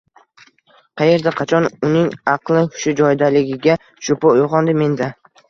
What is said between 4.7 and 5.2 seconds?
menda.